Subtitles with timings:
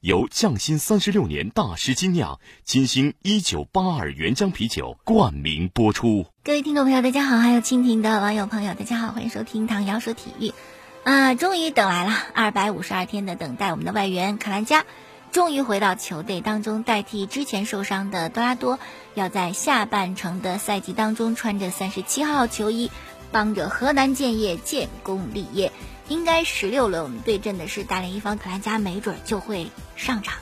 [0.00, 6.26] 由匠心三十六年大师精酿金星一九八二原浆啤酒冠名播出。
[6.44, 10.52] 各位听众朋友，大家好，还有蜻蜓的网友朋友，大家好，欢迎收听唐瑶说体育。
[11.02, 14.84] 啊，终于等来了二百五十二天的等待，我们的外援卡兰加。
[15.32, 18.78] 终于回到球队当中，代替之前受伤的多拉多，
[19.14, 22.92] 要在下半程的赛季当中穿着三十七号球衣，
[23.32, 25.72] 帮着河南建业建功立业。
[26.08, 30.34] 应该十六轮我们对阵的是大连一方，可兰加没准就会上场。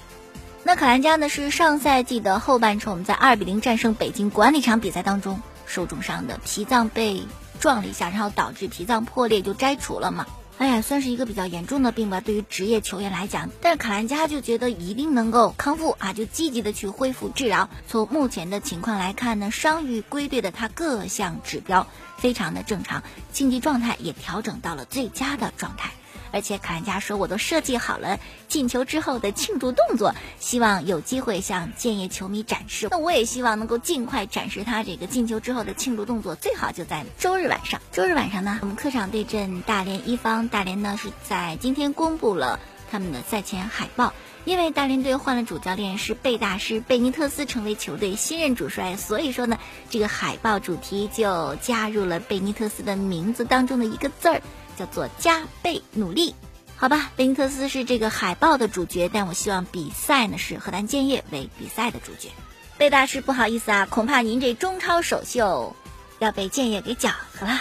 [0.62, 7.22] 那可兰加呢是上赛季的后半程我们在二比零战胜北京管理场比赛当中受重伤的脾脏被
[7.60, 10.26] 撞了一下，然后导致脾脏破裂就摘除了嘛。
[10.58, 13.50] 哎呀，算是一个比较严重的病吧，对于职业球员来讲。
[13.60, 17.68] 但是卡兰加就觉得一定能够康复啊，就积极的去恢复治疗。
[17.86, 25.92] 从目前的情况来看呢，伤愈归队的他各项指标非常的正常，竞技状态也调整到了最佳的状态。
[26.32, 32.88] 而且卡兰加说，我都设计好了进球之后的庆祝动作，希望有机会向建业球迷展示。
[32.90, 37.80] 那我也希望能够尽快展示他这个进球之后的庆祝动作，最好就在周日晚上。
[37.92, 40.48] 周日晚上呢，我们客场对阵大连一方。
[40.48, 44.12] 大连呢是在今天公布了他们的赛前海报，
[44.44, 49.58] 因为大连队换了主教练，是贝大师贝尼特斯成为球队新任主帅，所以说呢，
[49.90, 54.42] 这个海报主题就加入了贝尼特斯的名字当中的一个字儿。
[54.76, 56.34] 叫做加倍努力，
[56.76, 57.10] 好吧。
[57.16, 62.30] 贝尼特斯是这个海报的主角，但我希望比赛呢是河南建业为比赛的主角。
[62.78, 65.74] 贝大师，不好意思啊，恐怕您这中超首秀
[66.18, 67.60] 要被建业给搅和了。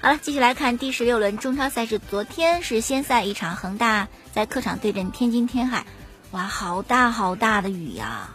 [0.00, 1.98] 好了，继续来看第十六轮中超赛事。
[1.98, 5.84] 昨天是先赛一场，恒大在客场对阵天津天海。
[6.30, 8.30] 哇，好大好大的雨呀！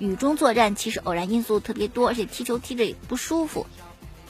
[0.00, 3.66] 雨中作战其实偶然因素特别多，而且踢球踢着也不舒服。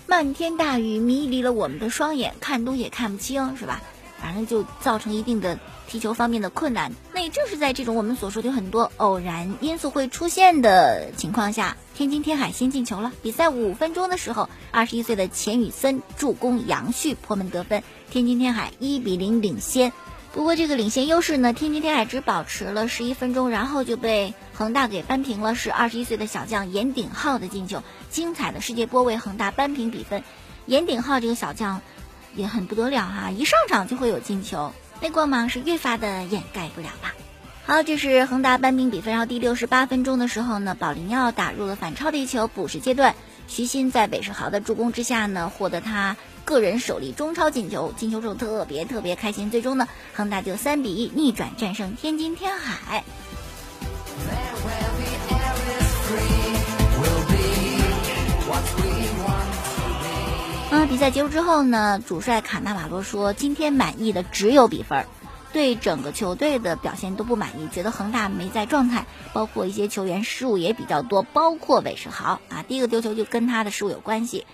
[0.06, 3.80] 漫天大雨迷离了我们的双眼，看东西也看不清，是吧？
[4.20, 6.92] 反正就造成一定的踢球方面的困难。
[7.12, 13.12] 那也正是在这种我们所说的很多偶然因素会出现的情况下，天津天海先进球了。
[13.22, 19.92] 比赛五分钟的时候，二十一岁的钱宇森助攻杨旭破门得分，天津天海一比零领先。
[20.32, 25.54] 不过这个领先优势呢，天津天海只保持了十一分钟，然后就被恒大给扳平了。
[25.54, 30.24] 是二十一岁的小将严鼎浩的进球，精彩的世界波为恒大扳平比分。
[30.66, 31.82] 严鼎浩这个小将
[32.34, 37.14] 也很不得了哈，一上场就会有进球，那光芒是越发的掩盖不了吧。
[37.66, 39.12] 好，这是恒大扳平比分。
[39.12, 43.14] 然后第六十八分钟的时候呢，保利尼奥打入了反超的一球，补时阶段，
[43.48, 46.16] 徐新在韦世豪的助攻之下呢，获得他。
[46.44, 49.50] 个人首粒中超进球，进球之后特别特别开心。
[49.50, 53.02] 最终呢，恒大就三比一逆转战胜天津天海。
[60.70, 65.06] 啊，比赛结束之后呢，主帅卡纳瓦罗说，今天满意的只有比分，
[65.52, 74.46] 对整个球队的表现都不满意，觉得恒大没在状态，包括一些球员失误也比较多，包括韦世豪啊，第一个丢球就跟他的失误有关系。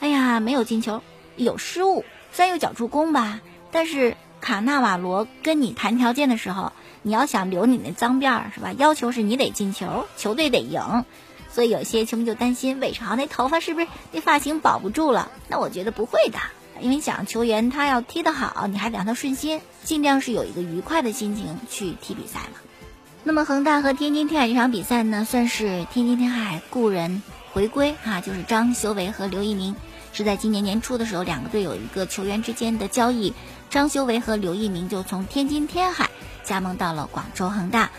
[0.00, 1.02] 哎呀，没有进球。
[1.36, 3.40] 有失误，虽然有脚助攻吧，
[3.70, 8.72] 但是卡纳瓦罗跟你谈条件的时候，你要想留你那脏辫儿是吧？
[8.72, 11.04] 要求是你得进球，球队得赢，
[11.56, 15.30] 所以有些球迷就担心韦世豪那头发是不是那发型保不住了？
[15.48, 16.38] 那我觉得不会的，
[16.82, 22.58] 因为想球员他要踢得好，你还得让他顺心，尽量是有一个愉快的心情去踢比赛嘛。
[23.24, 27.22] 那么恒大和天津天海这场比赛呢，算是天津天海故人
[27.54, 29.74] 回归哈，就是张修维和刘一鸣。
[30.12, 33.32] 是在今年年初的时候，两个队有一个球员之间的交易，
[33.70, 36.10] 张修维和刘一鸣就从天津天海
[36.44, 37.90] 加盟到了广州恒大，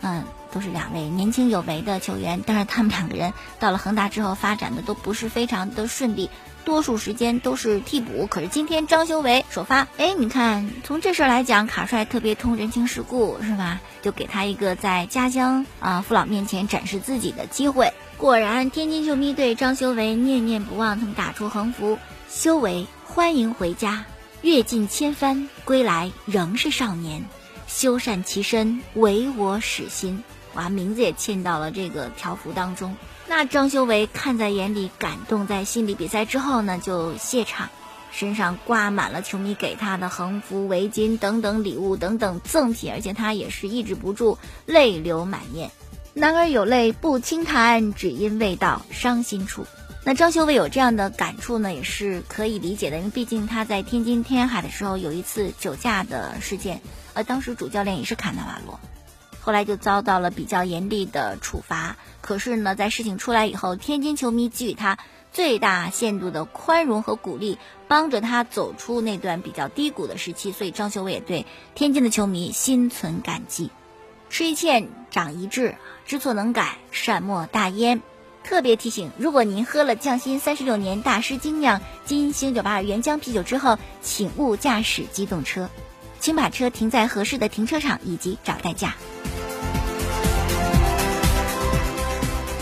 [0.00, 6.28] 嗯，都是两位年轻有为的球员，但是他们两个人到了恒大之后发展的都不是非常的顺利，
[6.64, 8.26] 多数时间都是替补。
[8.26, 13.80] 可是今天张修维首发，哎，你看从这事儿来讲，卡帅特别通人情世故是吧？
[14.02, 17.92] 就给他一个在家乡啊父老面前展示自己的机会。
[18.18, 21.98] 果然，天津球迷对张修为念念不忘，他们打出横幅
[22.28, 24.04] ：“修为欢迎回家，
[24.42, 27.24] 阅尽千帆归来仍是少年，
[27.66, 30.22] 修缮其身唯我始心。”
[30.54, 32.96] 哇，名字也嵌到了这个条幅当中。
[33.26, 35.94] 那张修为看在眼里，感动在心里。
[35.94, 37.70] 比赛之后呢，就谢场，
[38.10, 45.70] 身上挂满了球迷给他的横幅、围巾等等礼物等等赠品，而且他也是抑制不住泪流满面。
[46.12, 49.66] 男儿有泪不轻弹，只因未到伤心处。
[50.04, 56.82] 那张修为有这样的感触呢，也是可以理解的，因为毕竟他在天津天海的时候有一次酒驾的事件，
[57.14, 58.78] 而当时主教练也是卡纳瓦罗，
[59.42, 61.96] 后来就遭到了比较严厉的处罚。
[62.20, 64.96] 可是呢，在事情出来以后，天津球迷给予他
[65.32, 67.58] 最大限度的宽容和鼓励，
[67.88, 71.44] 帮着他走出那段比较低谷的时期，所以张修伟也对
[71.74, 73.70] 天津的球迷心存感激。
[74.30, 75.74] 吃一堑长一智，
[76.06, 78.00] 知错能改，善莫大焉。
[78.44, 85.68] 特别提醒：如果您喝了匠心三十六年大师精酿金星九八二原浆啤酒之后，请勿驾驶机动车，
[86.22, 88.94] 请把车停在合适的停车场以及找代驾。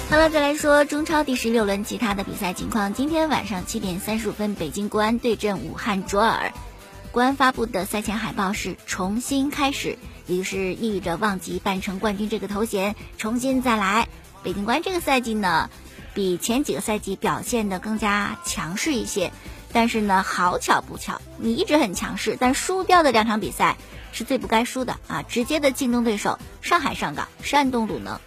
[0.08, 2.94] 好了，再来说中超第十六轮其他的比赛情况。
[2.94, 6.52] 今天晚上七点三十五分，北京国安对阵武汉卓尔。
[7.12, 14.08] 国安发布的赛前海报是重新开始，也就是意味着忘记半程冠军这个头衔，重新再来。
[14.42, 15.68] 北京国安这个赛季呢，
[16.14, 19.32] 比前几个赛季表现的更加强势一些，
[19.72, 23.76] 但是呢，好巧不巧，你一直很强势，但输掉的两场比赛
[24.12, 25.22] 是最不该输的啊！
[25.22, 28.18] 直接的竞争对手上海上港、山东鲁能。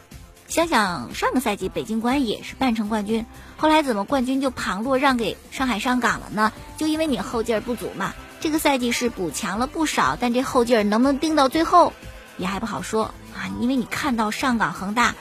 [0.48, 3.26] 想想上个赛季北京国安也是半程冠军，
[3.58, 6.54] 后来怎么冠军就旁落让给上海上港了呢？
[6.78, 8.14] 就因为你后劲儿不足嘛。
[8.40, 11.94] 这个赛季是补强了不少，但这后劲儿能不能盯到最后，
[12.38, 13.06] 也还不好说
[13.36, 13.50] 啊！
[13.60, 15.16] 因为你看到上港恒大。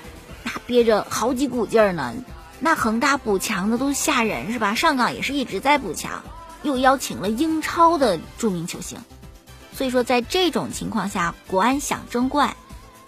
[0.44, 2.12] 那憋着好几股劲儿呢，
[2.64, 4.76] 那恒大补强的都吓人是吧？
[4.76, 6.22] 上港也是一直在补强，
[6.62, 9.00] 又邀请了英超的著名球星，
[9.76, 12.56] 所以说在这种情况下，国安想争冠，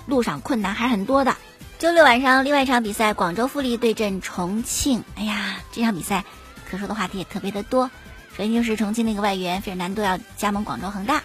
[0.07, 1.37] 路上困难还是很多的。
[1.79, 6.25] 周六晚上另外一场比赛，广州富力对阵重庆，哎呀，这场比赛
[6.69, 7.93] 可说的话题也特别的多。
[8.37, 11.23] 首先就是重庆那个外援费尔南多要加盟广州恒大，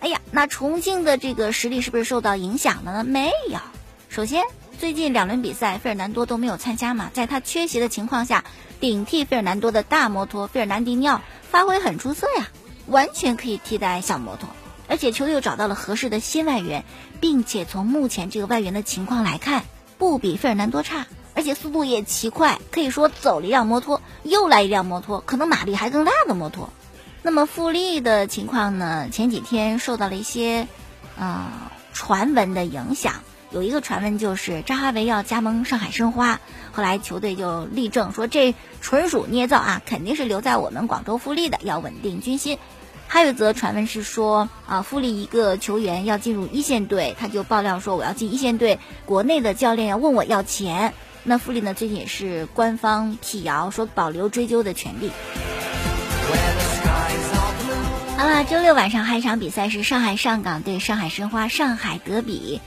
[0.00, 3.04] 哎呀，那重庆的这个实力是不是受到影响了呢？
[3.04, 3.60] 没有，
[4.08, 4.42] 首先。
[4.78, 8.44] 最近两轮比赛，费尔南多都没有参加嘛，在他缺席的情况下，
[8.78, 11.20] 顶替费尔南多的大摩托费尔南迪尼奥
[11.50, 12.46] 发挥很出色呀，
[12.86, 14.48] 完全可以替代小摩托，
[14.86, 16.84] 而且球队又找到了合适的新外援，
[17.20, 19.64] 并且从目前这个外援的情况来看，
[19.98, 26.70] 不比费尔南多差，而且速度也奇快，可以说走了一辆摩托又来一辆摩托，可能马力还更大的摩托。
[27.22, 29.08] 那么富力的情况呢？
[29.10, 30.68] 前几天受到了一些
[31.18, 33.14] 啊传闻的影响。
[33.50, 36.38] 有一个传闻就是扎哈维要加盟上海申花，
[36.72, 42.58] 后来球队就力证说这纯属捏造啊，肯定是留在我们广州富力的，要稳定军心。
[43.06, 50.92] 还有一则传闻是说啊，富力一个球员要进入一线队，他就爆料说我要进一线队，国内的教练要问我要钱。
[51.24, 55.10] 那富力呢最近也是官方辟谣说保留追究的权利。
[58.18, 62.60] 好了，周六晚上还有一场比赛是上海上港对上海申花，上海德比。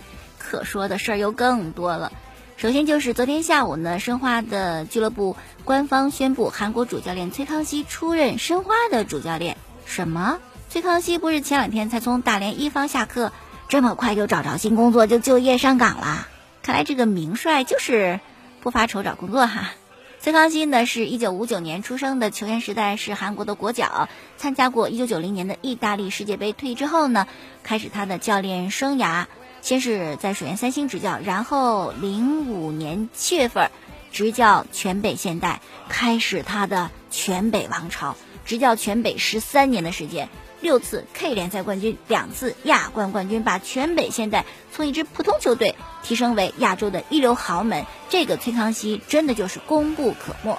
[0.51, 2.11] 可说的事儿又更多了。
[2.57, 9.55] 首先就是昨天下午呢，申花的俱乐部官方宣布，韩国主教练崔康熙出任申花的主教练。
[9.85, 10.39] 什么？
[10.69, 13.31] 崔康熙不是前两天才从大连一方下课，
[13.69, 16.27] 这么快就找着新工作就就业上岗了？
[16.63, 18.19] 看来这个名帅就是
[18.59, 19.71] 不发愁找工作哈。
[20.19, 26.51] 崔康熙呢，是一九五九年出生的，球员时代是韩国的国脚，参加过一九九零年的意大利世界杯。
[26.51, 27.25] 退役之后呢，
[27.63, 29.27] 开始他的教练生涯。
[29.61, 33.69] 先是在水原三星执教，然后零五年七月份
[34.11, 38.15] 执教全北现代，开始他的全北王朝。
[38.43, 40.27] 执教全北十三年的时间，
[40.61, 47.85] 六次 K 联赛冠军，两次亚冠冠军，把全北现代从一支普通球队提升为亚洲的一流豪门。
[48.09, 50.57] 这个崔康熙真的就是功不可没，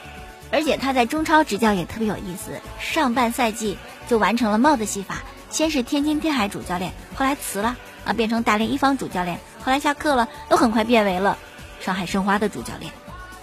[0.52, 2.61] 而且他在中超执教也特别有意思。
[2.80, 3.76] 上半赛季
[4.09, 7.76] 就完成了帽子戏法，先是天津天海主教练，后来辞了。
[8.04, 11.38] 啊，变成大连一方主教练，后来下课了，又很快变为了
[11.80, 12.92] 上海申花的主教练，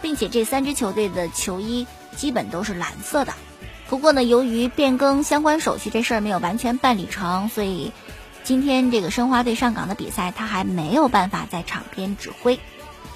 [0.02, 3.34] 并且这三支球队的球衣基本都是蓝色的。
[3.88, 7.92] 不过呢，由于变更相关手续这事儿没有完全办理成，所以
[8.44, 12.60] 今天这个申花队上港的比赛他还没有办法在场边指挥。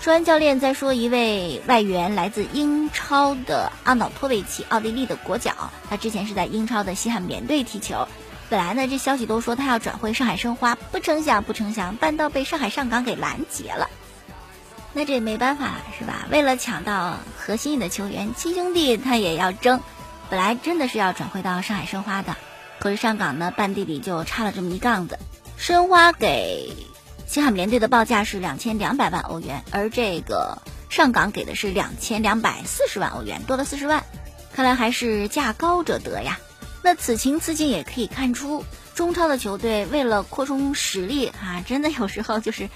[0.02, 5.54] 说完教练，再说一位外援，来自英超的阿瑙托维奇，奥地利的国脚，
[5.90, 8.08] 他之前是在英超的西汉姆队踢球。
[8.54, 13.90] 本来呢，这消息都说他要转会上海申花，不成想不成想，半道被上海上港给拦截了。
[14.94, 16.28] 那这也没办法了，是吧？
[16.30, 19.82] 为了抢到核心的球员，亲兄弟他也要争。
[20.30, 22.38] 本来真的是要转会到上海申花的，
[22.78, 25.18] 可是上港呢，半地里就差了这么一杠子。
[25.58, 26.76] 申花给
[27.26, 30.60] 西汉姆联队的报价是两千两百万欧元，而这个
[30.92, 34.04] 上港给的是两千两百四十万欧元，多了四十万。
[34.54, 36.38] 看来还是价高者得呀。
[36.84, 42.70] 那此情此景也可以看出，中超的球队为了扩充实力啊，真的有时候就是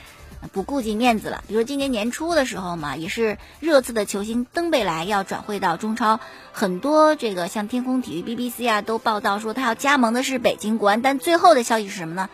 [0.54, 1.44] 不顾及面子了。
[1.48, 6.22] 比如今年年初的时候嘛，也是热刺的球星登贝莱要转会到中超，
[6.54, 12.30] 很多这个像天空体育、BBC 啊都报道说他要加盟的是北京国安，但最后的消息是什么呢？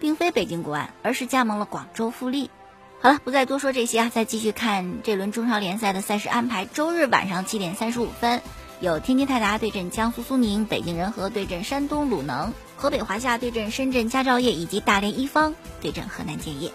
[0.00, 2.50] 并非北京国安，而是加盟了广州富力。
[3.00, 6.66] 好了，不再多说这些啊，再继续看这轮中超联赛的赛事安排。
[6.66, 8.42] 周日晚上七点三十五分，
[8.84, 16.70] 有天津泰达对阵江苏苏宁，北京人和对阵山东鲁能，河北华夏对阵深圳佳兆业，以及大连一方对阵河南建业。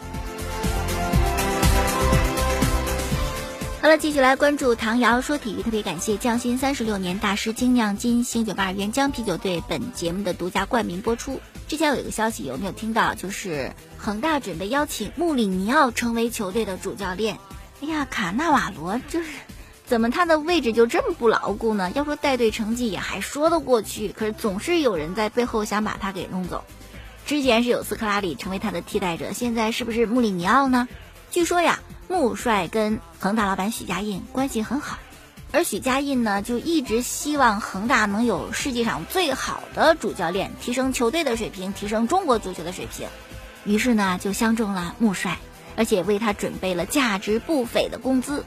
[3.80, 11.40] 好了，继续来关注唐瑶说体育，特别感谢匠心三十六年大师精酿金星九八原浆啤酒对本节目的独家冠名播出。
[11.68, 13.14] 之前有一个消息，有没有听到？
[13.14, 17.38] 就是恒大准备邀请穆里尼奥成为球队的主教练。
[17.84, 19.28] 哎呀，卡纳瓦罗就是，
[19.90, 21.92] 怎么他的位置就这么不牢固呢？
[21.96, 26.64] 要说带队成绩也还说得过去，可是总是有人在背后想把他给弄走。
[27.26, 30.88] 之前是有斯科拉里成为他的替代者，现在是不是穆里尼奥呢？
[31.32, 31.80] 据说呀。
[32.12, 34.98] 穆帅跟恒大老板许家印关系很好，
[35.52, 43.08] 而许家印呢就一直希望恒大能有世界上最好的主教练，提升球队的水平，提升中国足球的水平。
[43.64, 45.38] 于是呢就相中了穆帅，
[45.76, 48.44] 而且为他准备了价值不菲的工资。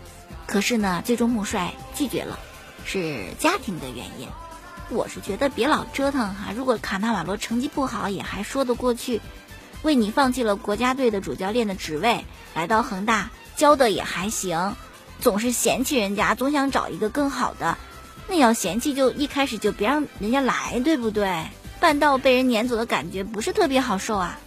[0.52, 2.38] 可是呢最终穆帅拒绝了，
[2.84, 4.28] 是家庭的原因。
[4.90, 9.22] 我是觉得别老折腾哈，如果卡纳瓦罗成绩不好也还说得过去，
[9.80, 13.30] 为你放弃了国家队的主教练的职位，来到恒大。
[13.56, 14.76] 教的也还行，
[15.20, 17.78] 总是嫌弃人家，总想找一个更好的。
[18.28, 21.46] 那要嫌弃，就一开始就别让人家来，对不对？
[21.80, 24.38] 半道被人撵走的感觉不是特别好受啊。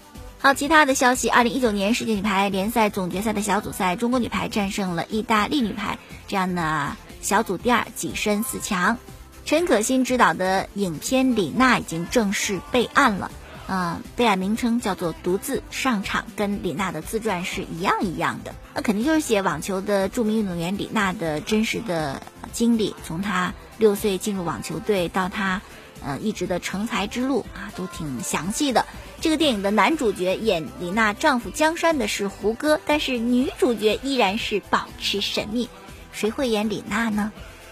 [0.45, 5.97] 好，其他的消息，二零一九年世界女排联赛总决赛的小组赛，中国女排战胜了意大利女排，
[6.27, 8.99] 这样呢，小组第二跻身四强。
[9.43, 13.31] 陈可辛执导的影片《李娜》已经正式备案了。
[13.67, 18.53] 嗯，备案名称叫做《独自上场》，跟李娜的自传是一样一样的。
[18.75, 22.21] 那肯定就是写网球的著名运动员李娜的真实的
[22.53, 25.63] 经历，从她六岁进入网球队到她，
[26.05, 28.85] 呃，一直的成才之路啊，都挺详细的。
[29.19, 35.67] 这个电影的男主角演李娜丈夫江山的是胡歌，但是女主角依然是保持神秘。
[36.11, 37.31] 谁会演李娜呢？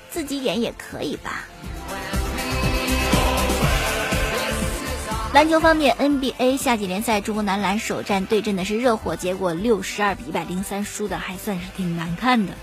[0.10, 1.46] 自己演也可以吧。
[5.34, 12.54] 篮球方面，NBA 夏季联赛，中国男篮首战对阵的是热火，结果六十二比一百零三输的还算是挺难看的，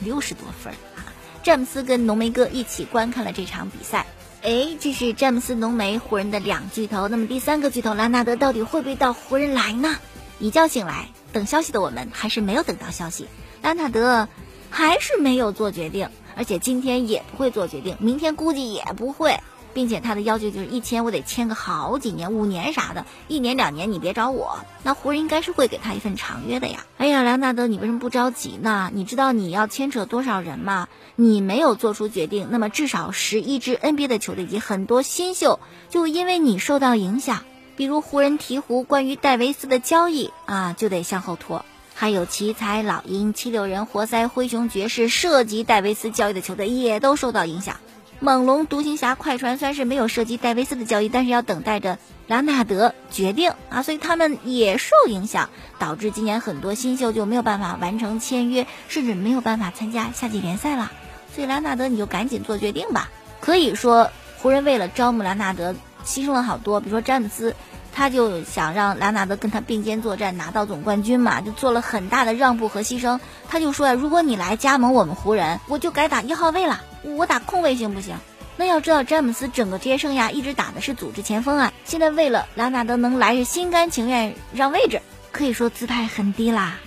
[0.00, 1.06] 六十多分啊！
[1.44, 4.06] 詹姆斯跟浓眉哥一起观看了这场比赛。
[4.46, 9.96] 哎，这是詹姆斯、浓眉湖人的两巨头，那么第三个巨头拉纳德到底会不会到湖人来呢？
[10.38, 13.26] 一觉醒来，等消息的我们还是没有等到消息，
[13.60, 14.28] 拉纳德
[14.70, 19.36] 还是没有做决定，而且今天也不会做决定，明天估计也不会。
[19.76, 24.56] 并且他的要求就是一签我得签个好几年，五年啥的，一年两年你别找我。
[24.82, 26.86] 那湖人应该是会给他一份长约的呀。
[26.96, 28.90] 哎呀，莱纳德，你为什么不着急呢？
[28.94, 30.88] 你知道你要牵扯多少人吗？
[31.14, 37.44] 你没有做出决定，那么至少十一支 NBA 的球队以及很多新秀就因为你受到影响。
[37.76, 41.66] 比如湖人鹈鹕关于戴维斯的交易啊，就得向后拖。
[41.94, 47.76] 还有奇才、老鹰、七六人、活塞、灰熊、爵士涉及戴维斯交易的球队也都受到影响。
[48.18, 60.90] 猛龙、独行侠、快船虽然是没有涉及戴维斯的交易，但是要等待着拉纳德决定啊，所以他们也受影响，导致今年很多新秀就没有办法完成签约，甚至没有办法参加夏季联赛了。
[61.34, 63.10] 所以拉纳德你就赶紧做决定吧。
[63.40, 67.54] 可以说，湖人为了招募拉纳德，牺牲了好多，比如说詹姆斯，
[67.96, 73.18] 他就想让拉纳德跟他并肩作战，拿到总冠军嘛，就做了很大的让步和牺牲。
[73.48, 76.82] 他就说呀，如果你来加盟我们湖人，我就改打一号位了。
[77.02, 78.14] 我打控卫行不行？
[78.58, 81.72] 那要知道，詹姆斯整个职业生涯一直打的是组织前锋啊。
[81.86, 85.00] 现在为了莱纳德能来，是心甘情愿让位置，
[85.32, 86.78] 可以说姿态很低啦。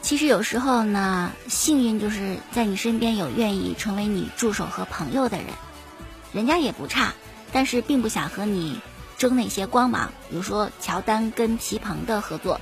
[0.00, 5.46] 其实有时候呢，幸运就是在你身边有愿意成为你助手和朋友的人，
[6.32, 7.12] 人家也不差，
[7.52, 8.80] 但是并不想和你
[9.18, 10.12] 争那些光芒。
[10.30, 12.60] 比如说乔丹跟皮蓬的合作，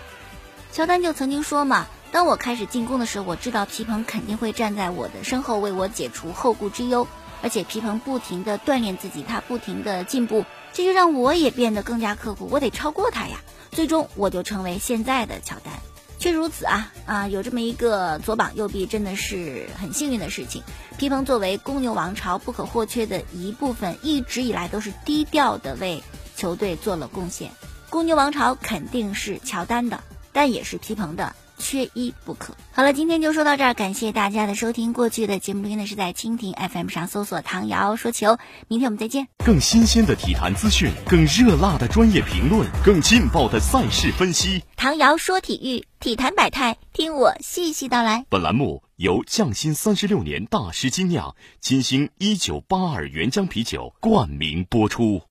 [0.73, 1.87] 乔丹就曾经说嘛。
[2.13, 7.09] 当我开始进攻的时候，我知道皮蓬肯定会站在我的身后为我解除后顾之忧，
[7.43, 13.41] 而且皮蓬不停地锻炼自己，他不停地进步，这就让我也变得更加刻苦，我得超过他呀。
[13.73, 15.75] 最终我就成为现在的乔丹，
[16.21, 17.27] 确如此啊啊！
[17.27, 20.63] 有这么一个左膀右臂，真的是很幸运的事情。
[20.97, 26.01] 皮蓬作为公牛王朝不可或缺的一部分，一直以来都是低调的为
[26.45, 27.53] 球队做了贡献。
[27.89, 31.35] 公牛王朝肯定是乔丹的，但也是皮蓬的。
[31.57, 32.55] 缺一不可。
[32.73, 34.93] 好了，今天就说到这儿，感谢大家的收听。
[34.93, 38.37] 过去的节目录音呢是在蜻蜓 FM 上搜索“唐瑶说球”，
[38.69, 39.29] 明天我们再见。
[39.43, 44.65] 更新鲜的体坛资讯，更热辣的专业评论，更劲爆的赛事分析。
[44.77, 48.27] 唐瑶说体育，体坛百态，听我细细道来。
[48.29, 55.23] 本栏目由匠心三十六年大师精酿金星一九八二原浆啤酒冠名播出。